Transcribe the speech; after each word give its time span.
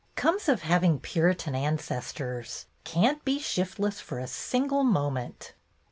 "Comes 0.15 0.49
of 0.49 0.63
hav 0.63 0.83
ing 0.83 0.99
Puritan 0.99 1.53
ancestors. 1.53 2.65
Can't 2.83 3.23
be 3.23 3.37
shiftless 3.37 3.99
for 4.01 4.17
a 4.17 4.25
single 4.25 4.83
moment." 4.83 5.53